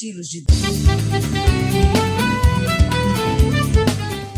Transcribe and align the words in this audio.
estilos 0.00 0.28
de. 0.28 0.44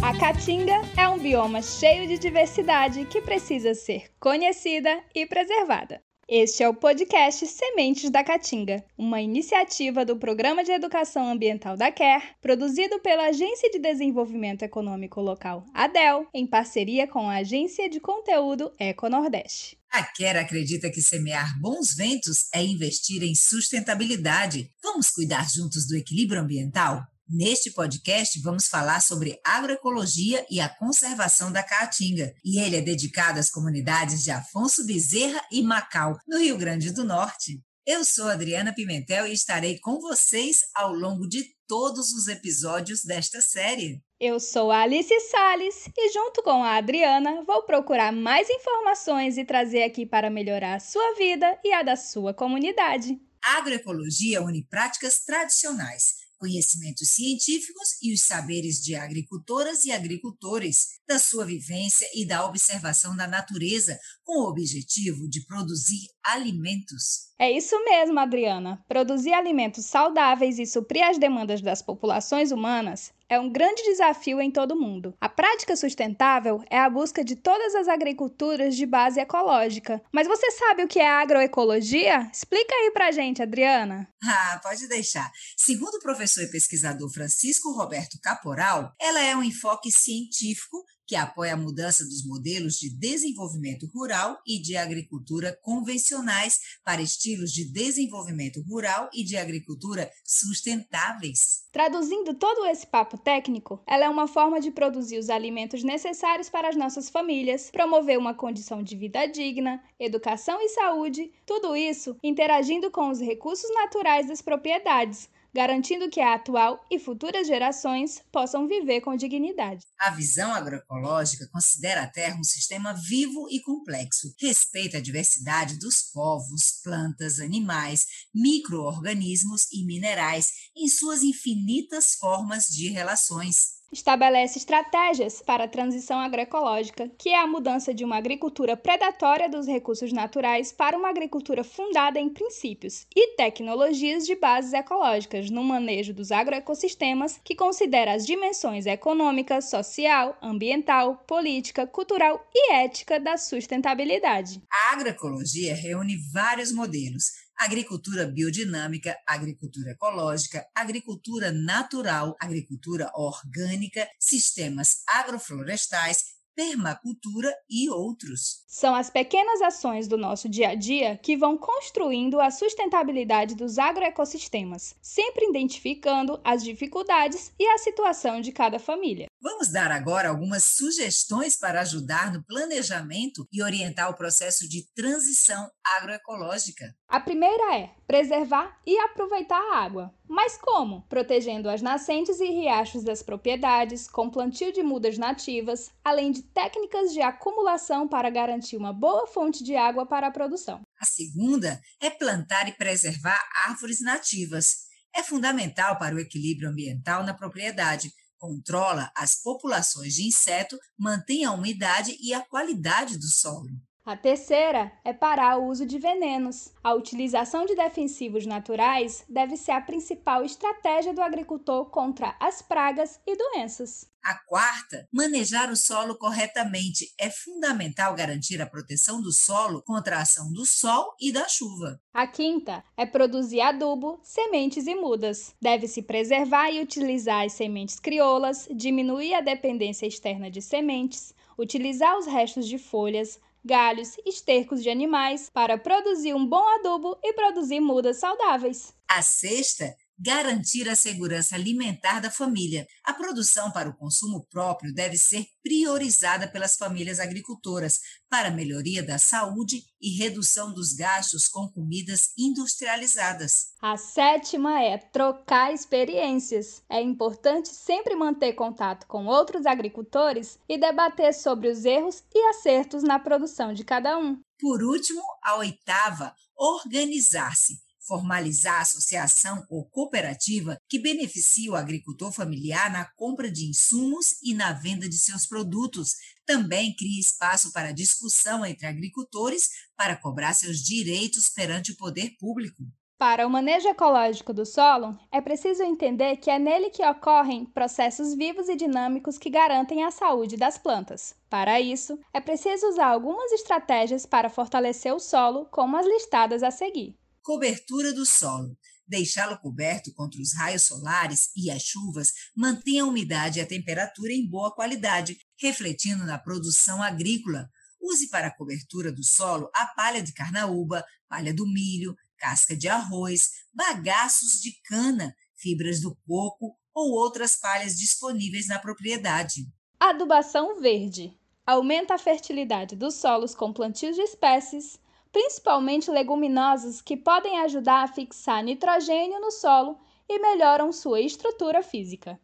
A 0.03 0.19
Caatinga 0.19 0.81
é 0.97 1.09
um 1.09 1.19
bioma 1.19 1.63
cheio 1.63 2.09
de 2.09 2.19
diversidade 2.19 3.05
que 3.05 3.21
precisa 3.21 3.73
ser 3.73 4.11
conhecida 4.19 5.01
e 5.15 5.25
preservada. 5.25 6.03
Este 6.29 6.63
é 6.63 6.69
o 6.69 6.75
podcast 6.75 7.47
Sementes 7.47 8.09
da 8.09 8.25
Caatinga, 8.25 8.83
uma 8.97 9.21
iniciativa 9.21 10.05
do 10.05 10.17
Programa 10.17 10.65
de 10.65 10.73
Educação 10.73 11.29
Ambiental 11.29 11.77
da 11.77 11.93
CARE, 11.93 12.25
produzido 12.41 12.99
pela 13.01 13.27
Agência 13.27 13.71
de 13.71 13.79
Desenvolvimento 13.79 14.63
Econômico 14.63 15.21
Local, 15.21 15.65
ADEL, 15.75 16.27
em 16.33 16.47
parceria 16.47 17.07
com 17.07 17.29
a 17.29 17.37
Agência 17.37 17.89
de 17.89 18.01
Conteúdo 18.01 18.73
Eco 18.79 19.09
Nordeste. 19.09 19.77
A 19.91 20.05
CARE 20.05 20.39
acredita 20.39 20.91
que 20.91 21.03
semear 21.03 21.61
bons 21.61 21.95
ventos 21.95 22.49
é 22.55 22.63
investir 22.65 23.23
em 23.23 23.35
sustentabilidade. 23.35 24.71
Vamos 24.93 25.09
cuidar 25.09 25.49
juntos 25.49 25.87
do 25.87 25.97
equilíbrio 25.97 26.43
ambiental? 26.43 27.03
Neste 27.27 27.71
podcast, 27.71 28.39
vamos 28.43 28.69
falar 28.69 29.01
sobre 29.01 29.41
agroecologia 29.43 30.45
e 30.51 30.61
a 30.61 30.69
conservação 30.69 31.51
da 31.51 31.63
caatinga. 31.63 32.31
E 32.45 32.61
ele 32.61 32.77
é 32.77 32.83
dedicado 32.83 33.41
às 33.41 33.49
comunidades 33.49 34.23
de 34.23 34.31
Afonso 34.31 34.85
Bezerra 34.85 35.41
e 35.51 35.63
Macau, 35.63 36.19
no 36.29 36.39
Rio 36.39 36.59
Grande 36.59 36.93
do 36.93 37.05
Norte. 37.05 37.63
Eu 37.87 38.05
sou 38.05 38.29
Adriana 38.29 38.75
Pimentel 38.75 39.27
e 39.27 39.33
estarei 39.33 39.79
com 39.79 39.99
vocês 39.99 40.59
ao 40.75 40.93
longo 40.93 41.27
de 41.27 41.43
todos 41.67 42.13
os 42.13 42.29
episódios 42.29 43.03
desta 43.03 43.41
série. 43.41 44.03
Eu 44.21 44.39
sou 44.39 44.71
Alice 44.71 45.21
Sales 45.31 45.89
e, 45.97 46.13
junto 46.13 46.43
com 46.43 46.63
a 46.63 46.77
Adriana, 46.77 47.43
vou 47.47 47.63
procurar 47.63 48.13
mais 48.13 48.47
informações 48.51 49.39
e 49.39 49.45
trazer 49.47 49.85
aqui 49.85 50.05
para 50.05 50.29
melhorar 50.29 50.75
a 50.75 50.81
sua 50.81 51.15
vida 51.15 51.59
e 51.65 51.73
a 51.73 51.83
da 51.83 51.97
sua 51.97 52.35
comunidade. 52.35 53.19
Agroecologia 53.43 54.41
une 54.41 54.65
práticas 54.65 55.25
tradicionais 55.25 56.23
conhecimentos 56.43 57.15
científicos 57.15 57.91
e 58.03 58.13
os 58.13 58.25
saberes 58.27 58.83
de 58.83 58.97
agricultoras 58.97 59.85
e 59.85 59.93
agricultores, 59.93 60.99
da 61.07 61.17
sua 61.17 61.45
vivência 61.45 62.05
e 62.17 62.27
da 62.27 62.45
observação 62.45 63.15
da 63.15 63.29
natureza, 63.29 63.97
com 64.25 64.41
o 64.41 64.49
objetivo 64.49 65.29
de 65.29 65.47
produzir 65.47 66.09
alimentos. 66.25 67.33
É 67.39 67.51
isso 67.51 67.77
mesmo, 67.85 68.19
Adriana. 68.19 68.85
Produzir 68.89 69.33
alimentos 69.33 69.87
saudáveis 69.87 70.59
e 70.59 70.67
suprir 70.67 71.05
as 71.05 71.19
demandas 71.19 71.61
das 71.61 71.83
populações 71.83 72.53
humanas 72.53 73.13
é 73.29 73.41
um 73.41 73.51
grande 73.51 73.83
desafio 73.83 74.41
em 74.41 74.51
todo 74.51 74.73
o 74.73 74.79
mundo. 74.79 75.15
A 75.21 75.29
prática 75.29 75.75
sustentável 75.75 76.63
é 76.69 76.79
a 76.79 76.91
busca 76.91 77.25
de 77.25 77.35
todas 77.35 77.75
as 77.75 77.89
agriculturas 77.89 78.77
de 78.77 78.85
base 78.85 79.19
ecológica. 79.19 80.03
Mas 80.13 80.29
você 80.29 80.51
sabe 80.51 80.85
o 80.85 80.89
que 80.89 80.99
é 80.99 81.09
agroecologia? 81.09 82.31
Explica 82.33 82.75
aí 82.75 82.91
pra 82.91 83.11
gente, 83.11 83.43
Adriana. 83.43 84.07
Ah, 84.23 84.61
pode 84.63 84.87
deixar. 84.87 85.31
Segundo 85.57 85.95
o 85.95 86.03
professor 86.03 86.43
e 86.45 86.51
pesquisador 86.51 87.11
Francisco 87.11 87.73
Roberto 87.73 88.19
Caporal, 88.23 88.93
ela 89.01 89.23
é 89.23 89.35
um 89.35 89.43
enfoque 89.43 89.91
científico 89.91 90.85
que 91.13 91.17
apoia 91.17 91.53
a 91.53 91.57
mudança 91.59 92.07
dos 92.07 92.27
modelos 92.27 92.79
de 92.79 92.89
desenvolvimento 92.89 93.87
rural 93.95 94.41
e 94.47 94.59
de 94.59 94.79
agricultura 94.79 95.55
convencionais 95.61 96.59
para 96.83 97.03
estilos 97.03 97.53
de 97.53 97.71
desenvolvimento 97.71 98.63
rural 98.63 99.11
e 99.13 99.23
de 99.23 99.37
agricultura 99.37 100.11
sustentáveis. 100.25 101.67
Traduzindo 101.71 102.33
todo 102.33 102.65
esse 102.65 102.87
papo 102.87 103.19
técnico, 103.19 103.83
ela 103.87 104.07
é 104.07 104.09
uma 104.09 104.27
forma 104.27 104.59
de 104.59 104.71
produzir 104.71 105.19
os 105.19 105.29
alimentos 105.29 105.85
necessários 105.85 106.49
para 106.49 106.71
as 106.71 106.77
nossas 106.77 107.11
famílias, 107.11 107.71
promover 107.71 108.19
uma 108.19 108.33
condição 108.33 108.83
de 108.83 108.97
vida 108.97 109.27
digna, 109.27 109.85
educação 110.01 110.63
e 110.63 110.71
saúde, 110.71 111.31
tudo 111.45 111.77
isso 111.77 112.17
interagindo 112.23 112.91
com 112.91 113.11
os 113.11 113.21
recursos 113.21 113.69
naturais 113.75 114.29
das 114.29 114.41
propriedades 114.41 115.29
garantindo 115.55 116.09
que 116.09 116.21
a 116.21 116.35
atual 116.35 116.85
e 116.91 116.99
futuras 116.99 117.47
gerações 117.47 118.23
possam 118.33 118.67
viver 118.67 119.01
com 119.01 119.17
dignidade. 119.17 119.85
A 119.99 120.11
visão 120.11 120.53
agroecológica 120.55 121.49
considera 121.53 122.03
a 122.03 122.09
Terra 122.09 122.39
um 122.39 122.45
sistema 122.45 122.95
vivo 122.95 123.49
e 123.51 123.61
complexo, 123.61 124.35
respeita 124.41 124.99
a 124.99 125.03
diversidade 125.03 125.79
dos 125.79 126.11
povos, 126.13 126.81
plantas, 126.83 127.39
animais, 127.39 128.07
microorganismos 128.35 129.67
e 129.73 129.85
minerais 129.85 130.49
em 130.77 130.89
suas 130.89 131.23
infinitas 131.23 132.15
formas 132.15 132.67
de 132.67 132.89
relações 132.89 133.82
estabelece 133.93 134.59
estratégias 134.59 135.43
para 135.43 135.65
a 135.65 135.69
transição 135.69 136.19
agroecológica, 136.19 137.11
que 137.19 137.29
é 137.29 137.39
a 137.39 137.47
mudança 137.47 137.93
de 137.93 138.05
uma 138.05 138.17
agricultura 138.17 138.77
predatória 138.77 139.49
dos 139.49 139.67
recursos 139.67 140.13
naturais 140.13 140.73
para 140.73 140.97
uma 140.97 141.11
agricultura 141.11 141.63
fundada 141.63 142.19
em 142.19 142.31
princípios 142.31 143.07
e 143.15 143.37
tecnologias 143.37 144.25
de 144.25 144.35
bases 144.35 144.73
ecológicas 144.73 145.51
no 145.51 145.63
manejo 145.63 146.15
dos 146.15 146.33
agroecossistemas, 146.33 147.39
que 147.45 147.55
considera 147.55 148.15
as 148.15 148.25
dimensões 148.25 148.87
econômica, 148.87 149.61
social, 149.61 150.37
ambiental, 150.41 151.23
política, 151.27 151.87
cultural 151.87 152.45
e 152.55 152.73
ética 152.73 153.21
da 153.21 153.37
sustentabilidade. 153.37 154.63
A 154.71 154.93
agroecologia 154.95 155.75
reúne 155.75 156.17
vários 156.33 156.73
modelos 156.73 157.42
agricultura 157.63 158.27
biodinâmica, 158.27 159.17
agricultura 159.27 159.93
ecológica, 159.93 160.67
agricultura 160.75 161.53
natural, 161.53 162.37
agricultura 162.41 163.11
orgânica, 163.15 164.09
sistemas 164.19 165.03
agroflorestais, 165.07 166.25
permacultura 166.55 167.53
e 167.69 167.89
outros. 167.89 168.63
São 168.67 168.95
as 168.95 169.11
pequenas 169.11 169.61
ações 169.63 170.07
do 170.07 170.17
nosso 170.17 170.49
dia 170.49 170.71
a 170.71 170.75
dia 170.75 171.19
que 171.19 171.37
vão 171.37 171.57
construindo 171.57 172.41
a 172.41 172.51
sustentabilidade 172.51 173.55
dos 173.55 173.79
agroecossistemas, 173.79 174.95
sempre 175.01 175.47
identificando 175.47 176.41
as 176.45 176.63
dificuldades 176.63 177.53
e 177.59 177.67
a 177.67 177.79
situação 177.79 178.41
de 178.41 178.53
cada 178.53 178.79
família. 178.79 179.27
Vamos 179.41 179.69
dar 179.69 179.91
agora 179.91 180.29
algumas 180.29 180.65
sugestões 180.65 181.57
para 181.57 181.81
ajudar 181.81 182.33
no 182.33 182.45
planejamento 182.45 183.47
e 183.53 183.63
orientar 183.63 184.11
o 184.11 184.15
processo 184.17 184.69
de 184.69 184.87
transição 184.95 185.71
agroecológica. 185.85 186.95
A 187.09 187.21
primeira 187.21 187.77
é 187.77 187.91
preservar 188.07 188.81
e 188.87 188.99
aproveitar 188.99 189.59
a 189.59 189.79
água. 189.79 190.15
Mas 190.29 190.57
como? 190.57 191.03
Protegendo 191.09 191.69
as 191.69 191.83
nascentes 191.83 192.41
e 192.41 192.47
riachos 192.47 193.05
das 193.05 193.23
propriedades, 193.23 194.09
com 194.09 194.31
plantio 194.31 194.73
de 194.73 194.83
mudas 194.83 195.19
nativas, 195.19 195.91
além 196.05 196.33
de 196.33 196.43
técnicas 196.43 197.13
de 197.13 197.21
acumulação 197.21 198.09
para 198.09 198.31
garantir 198.31 198.77
uma 198.77 198.93
boa 198.93 199.27
fonte 199.27 199.63
de 199.63 199.77
água 199.77 200.07
para 200.07 200.29
a 200.29 200.33
produção. 200.33 200.81
A 200.99 201.05
segunda 201.05 201.81
é 202.01 202.11
plantar 202.11 202.69
e 202.69 202.73
preservar 202.73 203.41
árvores 203.67 204.01
nativas. 204.01 204.87
É 205.15 205.23
fundamental 205.23 205.99
para 205.99 206.15
o 206.15 206.21
equilíbrio 206.21 206.71
ambiental 206.71 207.23
na 207.23 207.35
propriedade 207.35 208.11
controla 208.43 209.09
as 209.17 209.41
populações 209.41 210.15
de 210.15 210.27
inseto, 210.27 210.77
mantém 210.99 211.45
a 211.45 211.53
umidade 211.53 212.17
e 212.21 212.35
a 212.35 212.41
qualidade 212.41 213.17
do 213.17 213.29
solo. 213.29 213.69
A 214.05 214.17
terceira 214.17 214.91
é 215.05 215.13
parar 215.13 215.59
o 215.59 215.67
uso 215.69 215.87
de 215.87 215.97
venenos. 215.97 216.73
A 216.83 216.93
utilização 216.93 217.65
de 217.65 217.77
defensivos 217.77 218.45
naturais 218.45 219.25
deve 219.29 219.57
ser 219.57 219.71
a 219.71 219.81
principal 219.81 220.45
estratégia 220.45 221.15
do 221.15 221.23
agricultor 221.23 221.89
contra 221.89 222.37
as 222.41 222.61
pragas 222.61 223.21
e 223.25 223.37
doenças. 223.37 224.11
A 224.25 224.35
quarta, 224.45 225.07
manejar 225.13 225.71
o 225.71 225.77
solo 225.77 226.19
corretamente. 226.19 227.13
É 227.17 227.31
fundamental 227.31 228.13
garantir 228.17 228.61
a 228.61 228.67
proteção 228.67 229.23
do 229.23 229.33
solo 229.33 229.83
contra 229.85 230.17
a 230.17 230.23
ação 230.23 230.53
do 230.53 230.67
sol 230.67 231.15
e 231.21 231.33
da 231.33 231.47
chuva. 231.49 232.01
A 232.13 232.27
quinta 232.27 232.85
é 232.97 233.07
produzir 233.07 233.61
adubo, 233.61 234.19
sementes 234.25 234.89
e 234.89 234.97
mudas. 234.97 235.55
Deve-se 235.63 236.03
preservar 236.03 236.71
e 236.71 236.81
utilizar 236.81 237.45
as 237.45 237.53
sementes 237.53 238.01
crioulas, 238.01 238.67
diminuir 238.75 239.35
a 239.35 239.41
dependência 239.41 240.07
externa 240.07 240.51
de 240.51 240.61
sementes, 240.61 241.33
utilizar 241.57 242.19
os 242.19 242.27
restos 242.27 242.67
de 242.67 242.79
folhas, 242.79 243.41
galhos, 243.65 244.17
estercos 244.27 244.83
de 244.83 244.91
animais 244.91 245.49
para 245.51 245.79
produzir 245.79 246.35
um 246.35 246.47
bom 246.47 246.67
adubo 246.79 247.19
e 247.23 247.33
produzir 247.33 247.81
mudas 247.81 248.19
saudáveis. 248.19 248.95
A 249.09 249.23
sexta 249.23 249.95
garantir 250.23 250.89
a 250.89 250.95
segurança 250.95 251.57
alimentar 251.57 252.21
da 252.21 252.31
família. 252.31 252.87
A 253.05 253.13
produção 253.13 253.73
para 253.73 253.89
o 253.89 253.97
consumo 253.97 254.47
próprio 254.49 254.95
deve 254.95 255.17
ser 255.17 255.45
priorizada 255.63 256.47
pelas 256.47 256.77
famílias 256.77 257.19
agricultoras 257.19 257.99
para 258.31 258.51
melhoria 258.51 259.03
da 259.03 259.19
saúde 259.19 259.83
e 260.01 260.17
redução 260.17 260.73
dos 260.73 260.93
gastos 260.95 261.49
com 261.49 261.69
comidas 261.69 262.33
industrializadas. 262.39 263.73
A 263.81 263.97
sétima 263.97 264.81
é 264.81 264.97
trocar 264.97 265.75
experiências. 265.75 266.83
É 266.89 267.01
importante 267.01 267.69
sempre 267.69 268.15
manter 268.15 268.53
contato 268.53 269.07
com 269.09 269.27
outros 269.27 269.67
agricultores 269.67 270.57
e 270.69 270.79
debater 270.79 271.35
sobre 271.35 271.69
os 271.69 271.85
erros 271.85 272.23
e 272.33 272.49
acertos 272.49 273.03
na 273.03 273.19
produção 273.19 273.73
de 273.73 273.83
cada 273.83 274.17
um. 274.17 274.41
Por 274.61 274.85
último, 274.85 275.23
a 275.43 275.57
oitava, 275.57 276.33
organizar-se 276.57 277.75
formalizar 278.07 278.79
a 278.79 278.83
associação 278.83 279.65
ou 279.69 279.85
cooperativa 279.89 280.77
que 280.89 280.99
beneficie 280.99 281.69
o 281.71 281.77
agricultor 281.77 282.33
familiar 282.33 282.91
na 282.91 283.05
compra 283.17 283.51
de 283.51 283.65
insumos 283.67 284.41
e 284.43 284.55
na 284.55 284.73
venda 284.73 285.09
de 285.09 285.19
seus 285.19 285.47
produtos. 285.47 286.15
Também 286.47 286.95
cria 286.95 287.21
espaço 287.21 287.73
para 287.73 287.93
discussão 287.93 288.65
entre 288.65 288.87
agricultores 288.87 289.69
para 289.97 290.17
cobrar 290.17 290.55
seus 290.55 290.79
direitos 290.79 291.49
perante 291.49 291.93
o 291.93 291.97
poder 291.97 292.37
público. 292.39 292.83
Para 293.23 293.47
o 293.47 293.51
manejo 293.51 293.87
ecológico 293.87 294.53
do 294.53 294.67
solo, 294.67 295.17
é 295.31 295.41
preciso 295.41 295.85
entender 295.85 296.39
que 296.39 296.51
é 296.51 296.59
nele 296.59 296.91
que 296.91 297.07
ocorrem 297.07 297.65
processos 297.65 298.35
vivos 298.35 298.69
e 298.69 298.75
dinâmicos 298.75 299.39
que 299.39 299.49
garantem 299.49 300.03
a 300.03 300.11
saúde 300.11 300.57
das 300.57 300.77
plantas. 300.77 301.33
Para 301.49 301.81
isso, 301.81 302.19
é 302.35 302.41
preciso 302.41 302.85
usar 302.89 303.07
algumas 303.07 303.53
estratégias 303.53 304.27
para 304.27 304.51
fortalecer 304.51 305.15
o 305.15 305.21
solo, 305.21 305.67
como 305.71 305.97
as 305.97 306.05
listadas 306.05 306.65
a 306.65 306.73
seguir. 306.73 307.17
Cobertura 307.43 308.13
do 308.13 308.25
solo. 308.25 308.77
Deixá-lo 309.07 309.59
coberto 309.59 310.13
contra 310.15 310.41
os 310.41 310.55
raios 310.55 310.85
solares 310.85 311.51
e 311.57 311.71
as 311.71 311.83
chuvas 311.83 312.33
mantém 312.57 313.01
a 313.01 313.05
umidade 313.05 313.59
e 313.59 313.63
a 313.63 313.67
temperatura 313.67 314.33
em 314.33 314.49
boa 314.49 314.73
qualidade, 314.75 315.37
refletindo 315.61 316.25
na 316.25 316.39
produção 316.39 317.03
agrícola. 317.03 317.69
Use 318.01 318.31
para 318.31 318.47
a 318.47 318.57
cobertura 318.57 319.13
do 319.13 319.25
solo 319.25 319.69
a 319.75 319.87
palha 319.87 320.23
de 320.23 320.33
carnaúba, 320.33 321.05
palha 321.29 321.53
do 321.53 321.67
milho, 321.67 322.17
casca 322.39 322.77
de 322.77 322.89
arroz, 322.89 323.51
bagaços 323.73 324.61
de 324.61 324.73
cana, 324.85 325.35
fibras 325.57 326.01
do 326.01 326.17
coco 326.27 326.77
ou 326.95 327.13
outras 327.13 327.57
palhas 327.57 327.97
disponíveis 327.97 328.69
na 328.69 328.79
propriedade. 328.79 329.67
Adubação 329.99 330.81
verde 330.81 331.33
aumenta 331.67 332.15
a 332.15 332.19
fertilidade 332.19 332.97
dos 332.97 333.15
solos 333.15 333.55
com 333.55 333.73
plantios 333.73 334.17
de 334.17 334.23
espécies, 334.23 334.99
principalmente 335.33 336.11
leguminosas, 336.11 337.01
que 337.01 337.17
podem 337.17 337.59
ajudar 337.61 338.05
a 338.05 338.09
fixar 338.09 338.63
nitrogênio 338.63 339.41
no 339.41 339.51
solo 339.51 339.99
e 340.29 340.39
melhoram 340.39 340.93
sua 340.93 341.21
estrutura 341.21 341.83
física. 341.83 342.39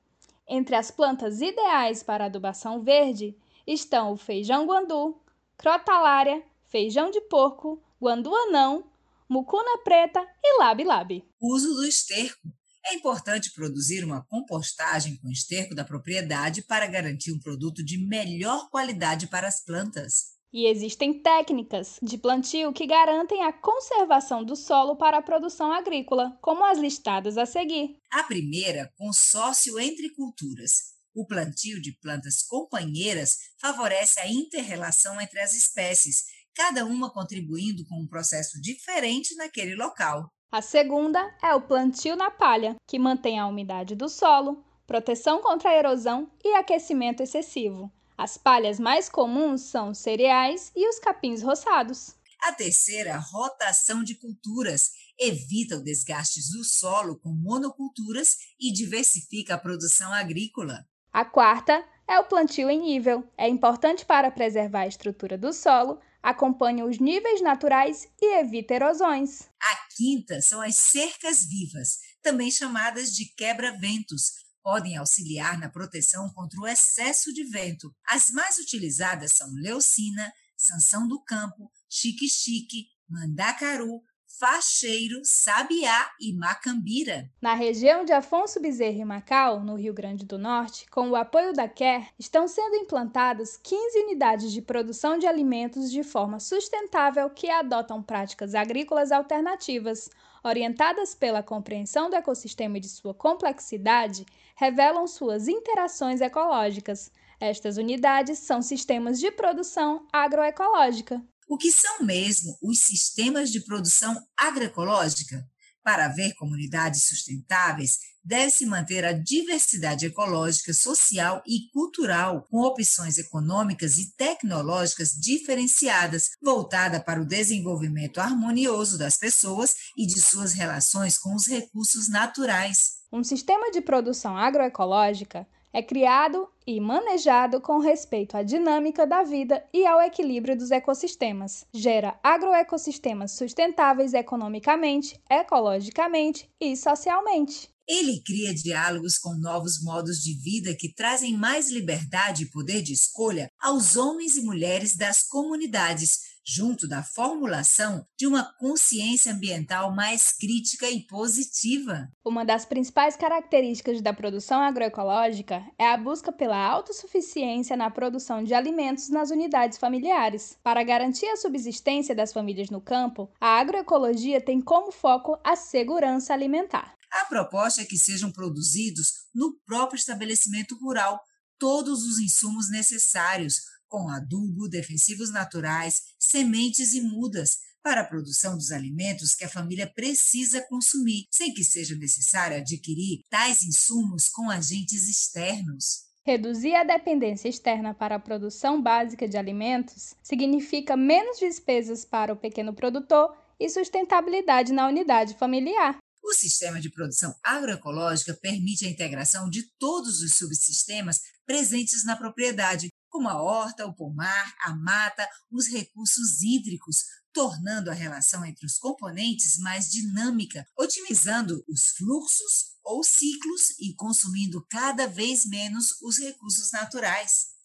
Entre 0.49 0.75
as 0.75 0.91
plantas 0.91 1.43
ideais 1.43 2.03
para 2.03 2.25
adubação 2.25 2.83
verde 2.83 3.37
estão 3.67 4.13
o 4.13 4.17
feijão 4.17 4.67
guandu, 4.67 5.21
crotalária, 5.59 6.43
feijão 6.65 7.11
de 7.11 7.21
porco, 7.21 7.83
guandu 8.01 8.35
anão, 8.35 8.91
mucuna 9.29 9.79
preta 9.85 10.27
e 10.43 10.59
labi-labi. 10.59 11.23
Uso 11.41 11.75
do 11.75 11.85
esterco. 11.85 12.49
É 12.87 12.95
importante 12.95 13.53
produzir 13.53 14.03
uma 14.03 14.25
compostagem 14.25 15.19
com 15.19 15.29
esterco 15.29 15.75
da 15.75 15.85
propriedade 15.85 16.63
para 16.63 16.87
garantir 16.87 17.33
um 17.33 17.39
produto 17.39 17.85
de 17.85 17.99
melhor 17.99 18.71
qualidade 18.71 19.27
para 19.27 19.47
as 19.47 19.63
plantas. 19.63 20.38
E 20.53 20.67
existem 20.67 21.23
técnicas 21.23 21.99
de 22.03 22.17
plantio 22.17 22.73
que 22.73 22.87
garantem 22.87 23.43
a 23.45 23.53
conservação 23.53 24.43
do 24.43 24.57
solo 24.57 24.97
para 24.97 25.19
a 25.19 25.23
produção 25.23 25.71
agrícola, 25.73 26.39
como 26.41 26.65
as 26.65 26.79
listadas 26.79 27.37
a 27.37 27.45
seguir. 27.45 27.99
A 28.11 28.23
primeira, 28.23 28.91
consórcio 28.97 29.79
entre 29.79 30.09
culturas. 30.15 30.97
O 31.15 31.27
plantio 31.27 31.83
de 31.83 31.93
plantas 32.01 32.43
companheiras 32.43 33.37
favorece 33.61 34.21
a 34.21 34.29
interrelação 34.29 35.21
entre 35.21 35.41
as 35.41 35.53
espécies, 35.53 36.25
cada 36.55 36.85
uma 36.85 37.13
contribuindo 37.13 37.85
com 37.87 38.01
um 38.01 38.07
processo 38.07 38.61
diferente 38.61 39.35
naquele 39.37 39.75
local. 39.75 40.31
A 40.51 40.63
segunda 40.63 41.21
é 41.43 41.55
o 41.55 41.61
plantio 41.61 42.17
na 42.17 42.31
palha, 42.31 42.77
que 42.87 42.99
mantém 42.99 43.39
a 43.39 43.47
umidade 43.47 43.95
do 43.95 44.09
solo, 44.09 44.65
proteção 44.87 45.43
contra 45.43 45.69
a 45.69 45.77
erosão 45.77 46.31
e 46.43 46.55
aquecimento 46.55 47.23
excessivo. 47.23 47.93
As 48.19 48.37
palhas 48.37 48.81
mais 48.81 49.09
comuns 49.09 49.61
são 49.71 49.91
os 49.91 49.99
cereais 49.99 50.73
e 50.75 50.89
os 50.89 50.99
capins 50.99 51.41
roçados. 51.41 52.17
A 52.43 52.53
terceira, 52.53 53.17
rotação 53.17 54.03
de 54.03 54.17
culturas, 54.17 54.91
evita 55.17 55.77
o 55.77 55.83
desgaste 55.85 56.41
do 56.51 56.65
solo 56.65 57.17
com 57.21 57.31
monoculturas 57.31 58.37
e 58.59 58.73
diversifica 58.73 59.55
a 59.55 59.59
produção 59.59 60.13
agrícola. 60.13 60.85
A 61.13 61.25
quarta 61.25 61.85
é 62.09 62.19
o 62.19 62.25
plantio 62.25 62.69
em 62.69 62.81
nível. 62.81 63.23
É 63.37 63.49
importante 63.49 64.05
para 64.05 64.33
preservar 64.33 64.81
a 64.81 64.89
estrutura 64.89 65.39
do 65.39 65.53
solo, 65.53 66.01
acompanha 66.21 66.85
os 66.85 66.99
níveis 66.99 67.41
naturais 67.41 68.09
e 68.21 68.41
evita 68.41 68.75
erosões. 68.75 69.49
A 69.63 69.77
quinta 69.97 70.41
são 70.43 70.61
as 70.61 70.77
cercas 70.77 71.47
vivas, 71.47 71.99
também 72.21 72.51
chamadas 72.51 73.13
de 73.13 73.27
quebra-ventos. 73.37 74.48
Podem 74.71 74.99
auxiliar 74.99 75.59
na 75.59 75.71
proteção 75.71 76.29
contra 76.35 76.61
o 76.61 76.67
excesso 76.67 77.33
de 77.33 77.43
vento. 77.43 77.91
As 78.07 78.31
mais 78.31 78.59
utilizadas 78.59 79.33
são 79.35 79.49
leucina, 79.55 80.31
sanção 80.55 81.09
do 81.09 81.25
campo, 81.25 81.73
chique-chique, 81.89 82.85
mandacaru, 83.09 84.03
Facheiro, 84.39 85.23
Sabiá 85.25 86.11
e 86.21 86.35
Macambira. 86.35 87.31
Na 87.41 87.55
região 87.55 88.05
de 88.05 88.13
Afonso 88.13 88.61
Bezerra 88.61 88.99
e 88.99 89.05
Macau, 89.07 89.65
no 89.65 89.75
Rio 89.75 89.95
Grande 89.95 90.27
do 90.27 90.37
Norte, 90.37 90.87
com 90.91 91.09
o 91.09 91.17
apoio 91.17 91.55
da 91.55 91.67
CARE, 91.67 92.07
estão 92.19 92.47
sendo 92.47 92.77
implantadas 92.77 93.57
15 93.57 94.01
unidades 94.01 94.53
de 94.53 94.61
produção 94.61 95.19
de 95.19 95.27
alimentos 95.27 95.91
de 95.91 96.03
forma 96.03 96.39
sustentável 96.39 97.31
que 97.31 97.49
adotam 97.49 98.03
práticas 98.03 98.55
agrícolas 98.55 99.13
alternativas, 99.13 100.11
orientadas 100.43 101.15
pela 101.15 101.43
compreensão 101.43 102.09
do 102.09 102.17
ecossistema 102.17 102.79
e 102.79 102.81
de 102.81 102.89
sua 102.89 103.15
complexidade, 103.15 104.25
revelam 104.57 105.07
suas 105.07 105.49
interações 105.49 106.21
ecológicas. 106.21 107.11
Estas 107.41 107.77
unidades 107.77 108.41
são 108.41 108.61
sistemas 108.61 109.21
de 109.21 109.31
produção 109.31 110.07
agroecológica. 110.13 111.23
O 111.49 111.57
que 111.57 111.71
são 111.71 112.05
mesmo 112.05 112.59
os 112.63 112.81
sistemas 112.81 113.51
de 113.51 113.61
produção 113.65 114.21
agroecológica? 114.37 115.49
Para 115.89 116.05
haver 116.05 116.35
comunidades 116.35 117.09
sustentáveis, 117.09 117.97
deve-se 118.23 118.67
manter 118.67 119.07
a 119.07 119.15
diversidade 119.15 120.05
ecológica, 120.05 120.75
social 120.75 121.43
e 121.47 121.67
cultural, 121.73 122.47
com 122.51 122.59
opções 122.59 123.17
econômicas 123.17 123.97
e 123.97 124.15
tecnológicas 124.15 125.13
diferenciadas, 125.13 126.29
voltada 126.43 127.01
para 127.01 127.23
o 127.23 127.25
desenvolvimento 127.25 128.21
harmonioso 128.21 128.99
das 128.99 129.17
pessoas 129.17 129.75
e 129.97 130.07
de 130.07 130.21
suas 130.21 130.53
relações 130.53 131.17
com 131.17 131.35
os 131.35 131.47
recursos 131.47 132.11
naturais. 132.11 132.99
Um 133.11 133.25
sistema 133.25 133.71
de 133.71 133.81
produção 133.81 134.37
agroecológica 134.37 135.47
é 135.73 135.83
criado 135.83 136.49
e 136.67 136.81
manejado 136.81 137.61
com 137.61 137.79
respeito 137.79 138.37
à 138.37 138.43
dinâmica 138.43 139.07
da 139.07 139.23
vida 139.23 139.65
e 139.73 139.87
ao 139.87 140.01
equilíbrio 140.01 140.57
dos 140.57 140.71
ecossistemas. 140.71 141.65
Gera 141.73 142.19
agroecossistemas 142.23 143.33
sustentáveis 143.33 144.15
economicamente, 144.15 145.21
ecologicamente 145.31 146.49
e 146.61 146.77
socialmente. 146.77 147.71
Ele 147.89 148.21
cria 148.21 148.55
diálogos 148.55 149.17
com 149.17 149.35
novos 149.35 149.83
modos 149.83 150.19
de 150.19 150.35
vida 150.35 150.77
que 150.79 150.93
trazem 150.93 151.39
mais 151.39 151.71
liberdade 151.71 152.43
e 152.43 152.51
poder 152.51 152.83
de 152.83 152.93
escolha 152.93 153.51
aos 153.59 153.97
homens 153.97 154.37
e 154.37 154.43
mulheres 154.43 154.95
das 154.95 155.23
comunidades, 155.23 156.19
junto 156.49 156.89
da 156.89 157.03
formulação 157.03 158.07
de 158.19 158.27
uma 158.27 158.43
consciência 158.59 159.33
ambiental 159.33 159.95
mais 159.95 160.33
crítica 160.33 160.89
e 160.89 161.07
positiva. 161.07 162.09
Uma 162.25 162.43
das 162.43 162.65
principais 162.65 163.17
características 163.17 164.01
da 164.01 164.15
produção 164.15 164.63
agroecológica 164.63 165.63
é 165.79 165.87
a 165.87 165.97
busca 165.99 166.33
pela 166.33 166.57
autossuficiência 166.57 167.77
na 167.77 167.91
produção 167.91 168.43
de 168.43 168.55
alimentos 168.55 169.11
nas 169.11 169.31
unidades 169.31 169.77
familiares. 169.77 170.57
Para 170.63 170.83
garantir 170.83 171.27
a 171.27 171.37
subsistência 171.37 172.15
das 172.15 172.33
famílias 172.33 172.71
no 172.71 172.81
campo, 172.81 173.31
a 173.39 173.59
agroecologia 173.59 174.41
tem 174.41 174.61
como 174.63 174.91
foco 174.91 175.39
a 175.45 175.55
segurança 175.55 176.33
alimentar. 176.33 176.95
A 177.13 177.27
proposta 177.27 177.83
é 177.83 177.85
que 177.85 177.97
sejam 177.99 178.33
produzidos 178.33 179.13
no 179.35 179.55
próprio 179.67 179.99
estabelecimento 179.99 180.75
rural 180.79 181.21
todos 181.59 182.05
os 182.05 182.19
insumos 182.19 182.71
necessários 182.71 183.61
com 183.89 184.09
adubo, 184.09 184.69
defensivos 184.69 185.33
naturais, 185.33 186.03
sementes 186.19 186.93
e 186.93 187.01
mudas, 187.01 187.59
para 187.83 188.03
a 188.03 188.05
produção 188.05 188.57
dos 188.57 188.71
alimentos 188.71 189.35
que 189.35 189.45
a 189.45 189.49
família 189.49 189.87
precisa 189.87 190.61
consumir, 190.69 191.25
sem 191.31 191.55
que 191.55 191.65
seja 191.65 191.97
necessário 191.97 192.59
adquirir 192.59 193.23
tais 193.31 193.63
insumos 193.63 194.29
com 194.29 194.51
agentes 194.51 195.09
externos. 195.09 196.09
Reduzir 196.27 196.75
a 196.75 196.85
dependência 196.85 197.49
externa 197.49 197.95
para 197.95 198.17
a 198.17 198.21
produção 198.21 198.83
básica 198.83 199.27
de 199.27 199.39
alimentos 199.39 200.15
significa 200.23 200.95
menos 200.95 201.39
despesas 201.39 202.05
para 202.05 202.33
o 202.33 202.37
pequeno 202.37 202.75
produtor 202.75 203.35
e 203.59 203.71
sustentabilidade 203.71 204.73
na 204.73 204.87
unidade 204.87 205.35
familiar. 205.39 205.97
O 206.23 206.35
sistema 206.35 206.79
de 206.79 206.91
produção 206.91 207.35
agroecológica 207.43 208.35
permite 208.35 208.85
a 208.85 208.91
integração 208.91 209.49
de 209.49 209.63
todos 209.79 210.21
os 210.21 210.37
subsistemas 210.37 211.21
presentes 211.47 212.05
na 212.05 212.15
propriedade, 212.15 212.91
como 213.09 213.29
a 213.29 213.41
horta, 213.43 213.87
o 213.87 213.95
pomar, 213.95 214.55
a 214.65 214.75
mata, 214.75 215.29
os 215.51 215.67
recursos 215.67 216.43
hídricos, 216.43 217.05
tornando 217.33 217.91
a 217.91 217.95
relação 217.95 218.45
entre 218.45 218.67
os 218.67 218.79
componentes 218.79 219.59
mais 219.59 219.91
dinâmica, 219.91 220.67
otimizando 220.77 221.65
os 221.69 221.89
fluxos 221.97 222.77
ou 222.85 223.05
ciclos 223.05 223.71
e 223.81 223.95
consumindo 223.95 224.65
cada 224.69 225.07
vez 225.07 225.47
menos 225.47 226.01
os 226.03 226.19
recursos 226.19 226.73
naturais. 226.73 227.59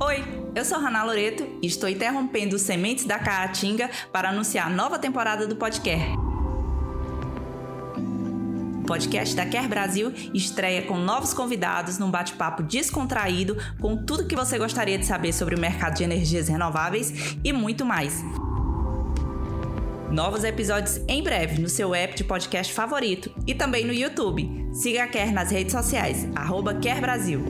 Oi, 0.00 0.52
eu 0.54 0.64
sou 0.64 0.78
Rana 0.78 1.04
Loreto 1.04 1.44
e 1.62 1.66
estou 1.66 1.88
interrompendo 1.88 2.58
Sementes 2.58 3.04
da 3.04 3.18
Caatinga 3.18 3.88
para 4.12 4.30
anunciar 4.30 4.66
a 4.66 4.70
nova 4.70 4.98
temporada 4.98 5.46
do 5.46 5.56
podcast. 5.56 6.21
Podcast 8.92 9.34
da 9.34 9.46
Quer 9.46 9.66
Brasil 9.66 10.12
estreia 10.34 10.82
com 10.82 10.98
novos 10.98 11.32
convidados 11.32 11.98
num 11.98 12.10
bate-papo 12.10 12.62
descontraído 12.62 13.56
com 13.80 13.96
tudo 13.96 14.26
que 14.26 14.36
você 14.36 14.58
gostaria 14.58 14.98
de 14.98 15.06
saber 15.06 15.32
sobre 15.32 15.54
o 15.54 15.58
mercado 15.58 15.94
de 15.94 16.04
energias 16.04 16.46
renováveis 16.46 17.38
e 17.42 17.54
muito 17.54 17.86
mais. 17.86 18.22
Novos 20.10 20.44
episódios 20.44 20.98
em 21.08 21.22
breve 21.22 21.58
no 21.58 21.70
seu 21.70 21.94
app 21.94 22.14
de 22.14 22.22
podcast 22.22 22.70
favorito 22.70 23.34
e 23.46 23.54
também 23.54 23.86
no 23.86 23.94
YouTube. 23.94 24.68
Siga 24.74 25.04
a 25.04 25.08
Quer 25.08 25.32
nas 25.32 25.50
redes 25.50 25.72
sociais, 25.72 26.28
arroba 26.36 26.74
Quer 26.74 27.00
Brasil. 27.00 27.42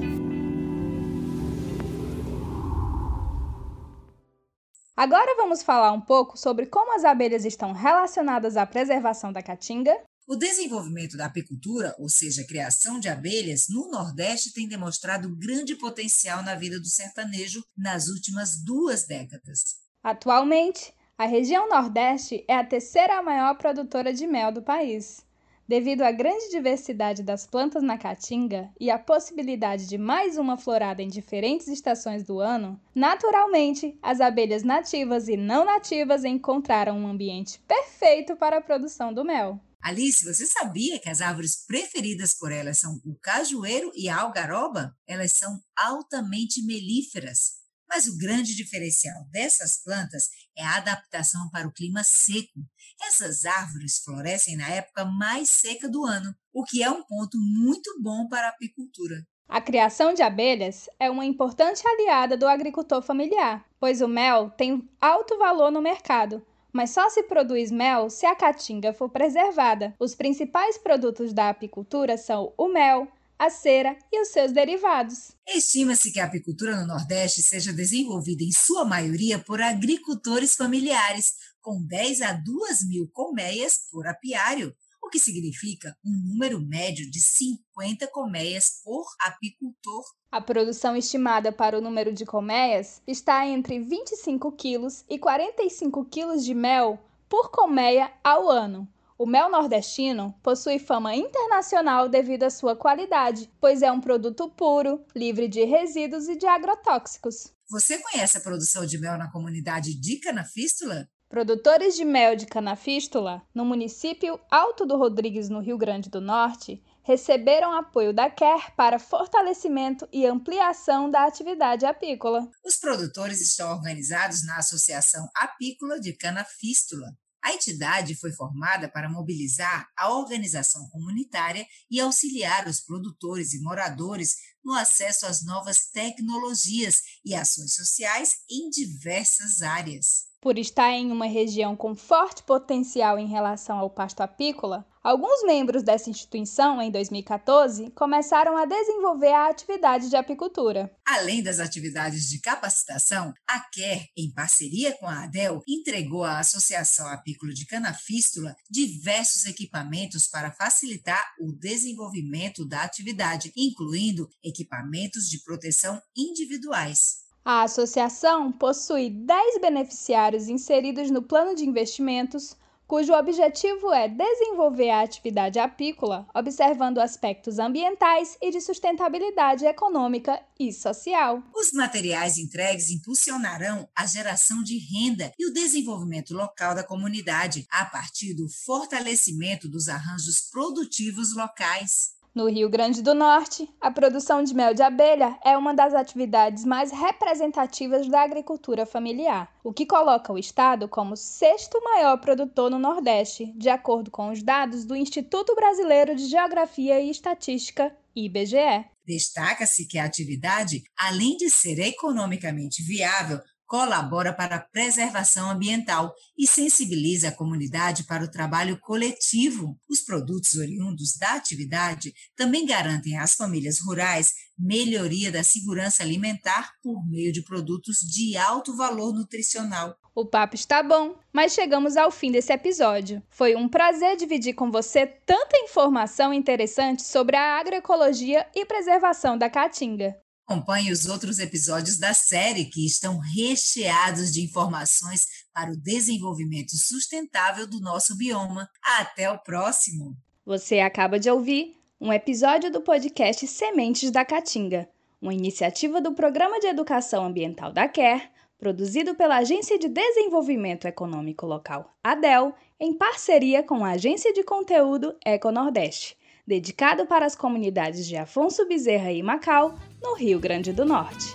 Agora 4.97 5.35
vamos 5.37 5.65
falar 5.65 5.91
um 5.91 6.01
pouco 6.01 6.39
sobre 6.39 6.67
como 6.67 6.95
as 6.95 7.05
abelhas 7.05 7.45
estão 7.45 7.73
relacionadas 7.73 8.57
à 8.57 8.65
preservação 8.65 9.33
da 9.33 9.43
caatinga. 9.43 9.93
O 10.33 10.37
desenvolvimento 10.37 11.15
da 11.15 11.27
apicultura, 11.27 11.95
ou 11.99 12.09
seja, 12.09 12.41
a 12.41 12.47
criação 12.47 12.99
de 12.99 13.07
abelhas, 13.07 13.67
no 13.69 13.91
Nordeste 13.91 14.51
tem 14.55 14.67
demonstrado 14.67 15.37
grande 15.37 15.77
potencial 15.77 16.43
na 16.43 16.55
vida 16.55 16.81
do 16.81 16.87
sertanejo 16.87 17.63
nas 17.77 18.09
últimas 18.09 18.57
duas 18.65 19.07
décadas. 19.07 19.77
Atualmente, 20.03 20.91
a 21.19 21.27
região 21.27 21.69
Nordeste 21.69 22.47
é 22.49 22.57
a 22.57 22.65
terceira 22.65 23.21
maior 23.21 23.59
produtora 23.59 24.11
de 24.11 24.27
mel 24.27 24.51
do 24.51 24.63
país. 24.63 25.23
Devido 25.69 26.01
à 26.01 26.11
grande 26.11 26.49
diversidade 26.49 27.23
das 27.23 27.47
plantas 27.47 27.83
na 27.83 27.99
caatinga 27.99 28.71
e 28.81 28.91
à 28.91 28.99
possibilidade 28.99 29.87
de 29.87 29.99
mais 29.99 30.39
uma 30.39 30.57
florada 30.57 31.03
em 31.03 31.09
diferentes 31.09 31.69
estações 31.69 32.25
do 32.25 32.41
ano, 32.41 32.81
naturalmente, 32.95 33.99
as 34.01 34.19
abelhas 34.19 34.63
nativas 34.63 35.29
e 35.29 35.37
não 35.37 35.67
nativas 35.67 36.25
encontraram 36.25 36.97
um 36.97 37.07
ambiente 37.07 37.61
perfeito 37.69 38.35
para 38.35 38.57
a 38.57 38.63
produção 38.63 39.13
do 39.13 39.27
mel. 39.27 39.61
Alice, 39.83 40.25
você 40.25 40.47
sabia 40.47 41.01
que 41.01 41.09
as 41.09 41.21
árvores 41.21 41.67
preferidas 41.67 42.33
por 42.39 42.53
elas 42.53 42.79
são 42.79 43.01
o 43.05 43.17
cajueiro 43.17 43.91
e 43.97 44.09
a 44.09 44.21
algaroba? 44.21 44.97
Elas 45.09 45.33
são 45.37 45.61
altamente 45.77 46.65
melíferas. 46.65 47.61
Mas 47.89 48.07
o 48.07 48.17
grande 48.17 48.55
diferencial 48.55 49.25
dessas 49.33 49.83
plantas 49.83 50.29
é 50.57 50.63
a 50.63 50.77
adaptação 50.77 51.51
para 51.51 51.67
o 51.67 51.73
clima 51.73 52.03
seco. 52.05 52.61
Essas 53.03 53.45
árvores 53.45 54.01
florescem 54.05 54.57
na 54.57 54.69
época 54.69 55.05
mais 55.05 55.51
seca 55.51 55.89
do 55.89 56.07
ano, 56.07 56.33
o 56.55 56.63
que 56.63 56.81
é 56.81 56.89
um 56.89 57.05
ponto 57.05 57.37
muito 57.39 58.01
bom 58.01 58.29
para 58.29 58.47
a 58.47 58.51
apicultura. 58.51 59.27
A 59.49 59.61
criação 59.61 60.15
de 60.15 60.23
abelhas 60.23 60.89
é 60.99 61.11
uma 61.11 61.27
importante 61.27 61.83
aliada 61.87 62.37
do 62.37 62.47
agricultor 62.47 63.03
familiar, 63.03 63.67
pois 63.81 64.01
o 64.01 64.09
mel 64.09 64.49
tem 64.51 64.89
alto 65.01 65.37
valor 65.37 65.71
no 65.73 65.83
mercado, 65.83 66.43
mas 66.73 66.91
só 66.91 67.09
se 67.11 67.23
produz 67.25 67.71
mel 67.71 68.09
se 68.09 68.25
a 68.25 68.35
caatinga 68.35 68.93
for 68.93 69.09
preservada. 69.09 69.95
Os 69.99 70.15
principais 70.15 70.79
produtos 70.79 71.33
da 71.33 71.51
apicultura 71.51 72.17
são 72.17 72.53
o 72.57 72.69
mel, 72.69 73.07
a 73.39 73.51
cera 73.51 73.99
e 74.13 74.23
os 74.23 74.29
seus 74.29 74.53
derivados. 74.53 75.33
Estima-se 75.47 76.13
que 76.13 76.21
a 76.21 76.27
apicultura 76.27 76.77
no 76.77 76.87
Nordeste 76.87 77.43
seja 77.43 77.73
desenvolvida 77.73 78.45
em 78.45 78.53
sua 78.53 78.85
maioria 78.85 79.39
por 79.39 79.61
agricultores 79.61 80.55
familiares, 80.55 81.33
com 81.61 81.85
10 81.85 82.23
a 82.23 82.33
2 82.33 82.89
mil 82.89 83.09
colmeias 83.13 83.75
por 83.91 84.07
apiário, 84.07 84.75
que 85.13 85.19
significa 85.19 85.95
um 86.03 86.11
número 86.11 86.59
médio 86.59 87.09
de 87.11 87.21
50 87.21 88.09
colmeias 88.09 88.81
por 88.83 89.05
apicultor. 89.21 90.03
A 90.31 90.41
produção 90.41 90.97
estimada 90.97 91.53
para 91.53 91.77
o 91.77 91.83
número 91.83 92.15
de 92.15 92.25
colmeias 92.25 93.03
está 93.07 93.47
entre 93.47 93.79
25 93.79 94.51
quilos 94.53 95.05
e 95.11 95.19
45 95.19 96.07
quilos 96.07 96.43
de 96.43 96.55
mel 96.55 96.99
por 97.29 97.51
colmeia 97.51 98.11
ao 98.25 98.49
ano. 98.49 98.89
O 99.19 99.27
mel 99.27 99.51
nordestino 99.51 100.35
possui 100.43 100.79
fama 100.79 101.15
internacional 101.15 102.09
devido 102.09 102.45
à 102.45 102.51
sua 102.51 102.75
qualidade, 102.75 103.51
pois 103.61 103.83
é 103.83 103.93
um 103.93 104.01
produto 104.01 104.51
puro, 104.51 105.05
livre 105.15 105.47
de 105.47 105.63
resíduos 105.65 106.27
e 106.27 106.37
de 106.37 106.47
agrotóxicos. 106.47 107.53
Você 107.71 107.99
conhece 107.99 108.39
a 108.39 108.41
produção 108.41 108.85
de 108.85 108.99
mel 108.99 109.17
na 109.17 109.31
comunidade 109.31 109.95
de 109.95 110.19
Canafístula? 110.19 111.09
Produtores 111.33 111.97
de 111.97 112.05
mel 112.05 112.37
de 112.37 112.45
Canafístula, 112.45 113.43
no 113.55 113.65
município 113.65 114.39
Alto 114.51 114.85
do 114.85 114.99
Rodrigues, 114.99 115.49
no 115.49 115.61
Rio 115.61 115.79
Grande 115.79 116.11
do 116.11 116.21
Norte, 116.21 116.85
receberam 117.03 117.73
apoio 117.73 118.13
da 118.13 118.29
QUER 118.31 118.77
para 118.77 118.99
fortalecimento 118.99 120.07
e 120.13 120.27
ampliação 120.27 121.11
da 121.11 121.25
atividade 121.25 121.87
apícola. 121.87 122.51
Os 122.63 122.77
produtores 122.77 123.41
estão 123.41 123.73
organizados 123.73 124.45
na 124.45 124.59
Associação 124.59 125.27
Apícola 125.35 125.99
de 125.99 126.15
Canafístula. 126.15 127.07
A 127.43 127.55
entidade 127.55 128.15
foi 128.15 128.31
formada 128.33 128.87
para 128.91 129.09
mobilizar 129.09 129.89
a 129.97 130.15
organização 130.15 130.87
comunitária 130.91 131.67
e 131.91 131.99
auxiliar 131.99 132.69
os 132.69 132.83
produtores 132.83 133.55
e 133.55 133.63
moradores 133.63 134.35
no 134.63 134.75
acesso 134.75 135.25
às 135.25 135.43
novas 135.43 135.87
tecnologias 135.95 137.01
e 137.25 137.35
ações 137.35 137.75
sociais 137.75 138.35
em 138.51 138.69
diversas 138.69 139.63
áreas. 139.63 140.31
Por 140.43 140.59
estar 140.59 140.91
em 140.91 141.13
uma 141.13 141.27
região 141.27 141.77
com 141.77 141.95
forte 141.95 142.43
potencial 142.43 143.17
em 143.17 143.29
relação 143.29 143.79
ao 143.79 143.89
pasto 143.89 144.23
apícola, 144.23 144.85
alguns 145.01 145.41
membros 145.45 145.85
dessa 145.85 146.11
instituição, 146.11 146.83
em 146.83 146.91
2014, 146.91 147.93
começaram 147.93 148.57
a 148.57 148.65
desenvolver 148.65 149.33
a 149.33 149.47
atividade 149.47 150.11
de 150.11 150.17
apicultura. 150.17 150.93
Além 151.07 151.45
das 151.45 151.61
atividades 151.61 152.29
de 152.29 152.41
capacitação, 152.41 153.33
a 153.49 153.61
QUER, 153.73 154.09
em 154.17 154.33
parceria 154.35 154.99
com 154.99 155.07
a 155.07 155.23
ADEL, 155.23 155.63
entregou 155.65 156.25
à 156.25 156.41
Associação 156.41 157.07
Apícola 157.07 157.53
de 157.53 157.65
Canafístula 157.65 158.57
diversos 158.69 159.47
equipamentos 159.47 160.27
para 160.27 160.51
facilitar 160.51 161.25
o 161.39 161.53
desenvolvimento 161.53 162.67
da 162.67 162.83
atividade, 162.83 163.53
incluindo 163.57 164.29
equipamentos 164.43 165.29
de 165.29 165.41
proteção 165.45 166.03
individuais. 166.17 167.22
A 167.45 167.63
associação 167.63 168.53
possui 168.53 169.11
10 169.11 169.61
beneficiários 169.61 170.49
inseridos 170.49 171.11
no 171.11 171.21
plano 171.23 171.57
de 171.57 171.65
investimentos, 171.65 172.57
cujo 172.87 173.13
objetivo 173.13 173.93
é 173.93 174.07
desenvolver 174.07 174.91
a 174.91 175.03
atividade 175.03 175.59
apícola, 175.59 176.25
observando 176.33 176.99
aspectos 176.99 177.59
ambientais 177.59 178.37
e 178.41 178.53
de 178.53 178.61
sustentabilidade 178.61 179.65
econômica 179.65 180.41
e 180.57 180.73
social. 180.73 181.43
Os 181.53 181.73
materiais 181.73 182.39
entregues 182.39 182.91
impulsionarão 182.91 183.89
a 183.97 184.07
geração 184.07 184.63
de 184.63 184.79
renda 184.79 185.33
e 185.37 185.45
o 185.45 185.53
desenvolvimento 185.53 186.33
local 186.35 186.77
da 186.77 186.85
comunidade, 186.85 187.67
a 187.73 187.85
partir 187.85 188.35
do 188.35 188.49
fortalecimento 188.49 189.69
dos 189.69 189.89
arranjos 189.89 190.49
produtivos 190.49 191.35
locais. 191.35 192.22
No 192.35 192.49
Rio 192.49 192.71
Grande 192.71 193.03
do 193.03 193.13
Norte, 193.13 193.69
a 193.79 193.91
produção 193.91 194.43
de 194.43 194.55
mel 194.55 194.73
de 194.73 194.81
abelha 194.81 195.39
é 195.45 195.55
uma 195.55 195.75
das 195.75 195.93
atividades 195.93 196.65
mais 196.65 196.91
representativas 196.91 198.09
da 198.09 198.23
agricultura 198.23 198.87
familiar, 198.87 199.55
o 199.63 199.71
que 199.71 199.85
coloca 199.85 200.33
o 200.33 200.39
estado 200.39 200.89
como 200.89 201.15
sexto 201.15 201.79
maior 201.85 202.17
produtor 202.17 202.71
no 202.71 202.79
Nordeste, 202.79 203.53
de 203.55 203.69
acordo 203.69 204.11
com 204.11 204.31
os 204.31 204.43
dados 204.43 204.87
do 204.87 204.97
Instituto 204.97 205.55
Brasileiro 205.55 206.17
de 206.17 206.25
Geografia 206.25 207.03
e 207.03 207.11
Estatística, 207.11 207.95
IBGE. 208.17 208.87
Destaca-se 209.07 209.87
que 209.87 209.99
a 209.99 210.05
atividade, 210.05 210.85
além 210.97 211.37
de 211.37 211.51
ser 211.51 211.79
economicamente 211.81 212.83
viável, 212.83 213.41
colabora 213.73 214.35
para 214.35 214.57
a 214.57 214.61
preservação 214.61 215.51
ambiental 215.51 216.13
e 216.37 216.47
sensibiliza 216.47 217.29
a 217.29 217.35
comunidade 217.35 218.05
para 218.05 218.23
o 218.23 218.31
trabalho 218.31 218.79
coletivo. 218.79 219.79
Os 219.89 220.03
produtos 220.03 220.57
oriundos 220.57 221.17
da 221.19 221.37
atividade 221.37 222.13
também 222.37 222.67
garantem 222.67 223.17
às 223.17 223.33
famílias 223.33 223.79
rurais 223.81 224.33
melhoria 224.59 225.33
da 225.33 225.43
segurança 225.43 226.03
alimentar 226.03 226.71
por 226.83 227.03
meio 227.09 227.33
de 227.33 227.43
produtos 227.43 228.01
de 228.01 228.37
alto 228.37 228.77
valor 228.77 229.15
nutricional. 229.15 229.97
O 230.15 230.27
papo 230.27 230.55
está 230.55 230.83
bom, 230.83 231.17
mas 231.33 231.55
chegamos 231.55 231.97
ao 231.97 232.11
fim 232.11 232.31
desse 232.31 232.53
episódio. 232.53 233.23
Foi 233.31 233.57
um 233.57 233.67
prazer 233.67 234.19
dividir 234.19 234.53
com 234.53 234.71
você 234.71 235.07
tanta 235.07 235.57
informação 235.57 236.35
interessante 236.35 237.03
sobre 237.03 237.37
a 237.37 237.59
agroecologia 237.59 238.47
e 238.55 238.67
preservação 238.67 239.39
da 239.39 239.49
caatinga. 239.49 240.22
Acompanhe 240.53 240.93
os 240.93 241.07
outros 241.07 241.39
episódios 241.39 241.97
da 241.97 242.13
série 242.13 242.67
que 242.67 242.85
estão 242.85 243.19
recheados 243.19 244.31
de 244.31 244.43
informações 244.43 245.27
para 245.51 245.73
o 245.73 245.77
desenvolvimento 245.77 246.77
sustentável 246.77 247.67
do 247.67 247.81
nosso 247.81 248.15
bioma. 248.19 248.69
Até 248.99 249.31
o 249.31 249.39
próximo! 249.39 250.15
Você 250.45 250.81
acaba 250.81 251.19
de 251.19 251.31
ouvir 251.31 251.75
um 251.99 252.13
episódio 252.13 252.71
do 252.71 252.83
podcast 252.83 253.47
Sementes 253.47 254.11
da 254.11 254.27
Caatinga, 254.27 254.87
uma 255.23 255.33
iniciativa 255.33 256.03
do 256.03 256.13
Programa 256.13 256.61
de 256.61 256.67
Educação 256.67 257.25
Ambiental 257.25 257.73
da 257.73 257.89
CARE, 257.89 258.29
produzido 258.59 259.15
pela 259.15 259.39
Agência 259.39 259.79
de 259.79 259.89
Desenvolvimento 259.89 260.87
Econômico 260.87 261.47
Local, 261.47 261.91
ADEL, 262.05 262.55
em 262.79 262.93
parceria 262.93 263.63
com 263.63 263.83
a 263.87 263.93
Agência 263.93 264.35
de 264.35 264.45
Conteúdo 264.45 265.17
Eco 265.25 265.51
Nordeste 265.51 266.15
dedicado 266.47 267.07
para 267.07 267.25
as 267.25 267.37
comunidades 267.37 268.07
de 268.07 268.17
Afonso 268.17 268.67
Bezerra 268.67 269.13
e 269.13 269.23
Macau, 269.23 269.79
no 270.03 270.17
Rio 270.17 270.39
Grande 270.41 270.73
do 270.73 270.85
Norte. 270.85 271.27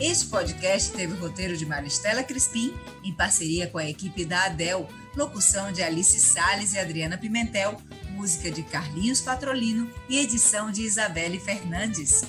Este 0.00 0.26
podcast 0.26 0.92
teve 0.92 1.12
o 1.12 1.20
roteiro 1.20 1.56
de 1.56 1.64
Maristela 1.64 2.24
Crispim, 2.24 2.74
em 3.04 3.14
parceria 3.14 3.68
com 3.68 3.78
a 3.78 3.88
equipe 3.88 4.24
da 4.24 4.46
ADEL, 4.46 4.88
locução 5.16 5.70
de 5.70 5.82
Alice 5.82 6.18
Sales 6.18 6.74
e 6.74 6.78
Adriana 6.78 7.16
Pimentel, 7.16 7.76
música 8.10 8.50
de 8.50 8.62
Carlinhos 8.62 9.20
Patrolino 9.20 9.88
e 10.08 10.18
edição 10.18 10.70
de 10.70 10.82
Isabelle 10.82 11.38
Fernandes. 11.38 12.22